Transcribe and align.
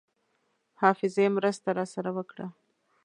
حافظې 0.81 1.25
مرسته 1.37 1.69
راسره 1.79 2.09
وکړه. 2.17 2.47